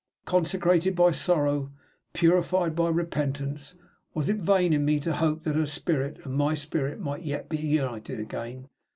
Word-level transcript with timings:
Consecrated 0.25 0.95
by 0.95 1.11
sorrow, 1.11 1.69
purified 2.13 2.75
by 2.75 2.89
repentance, 2.89 3.75
was 4.15 4.29
it 4.29 4.37
vain 4.37 4.73
in 4.73 4.83
me 4.83 4.99
to 4.99 5.13
hope 5.15 5.43
that 5.43 5.53
her 5.55 5.67
spirit 5.67 6.17
a 6.25 6.27
nd 6.27 6.37
my 6.39 6.55
spirit 6.55 6.99
might 6.99 7.21
yet 7.21 7.49
be 7.49 7.57
united 7.57 8.19
again? 8.19 8.67